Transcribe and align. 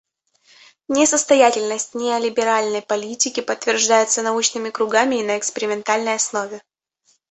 Несостоятельность 0.87 1.93
неолиберальной 1.93 2.81
политики 2.81 3.39
подтверждается 3.39 4.23
научными 4.23 4.71
кругами 4.71 5.17
и 5.17 5.23
на 5.23 5.37
экспериментальной 5.37 6.15
основе. 6.15 6.63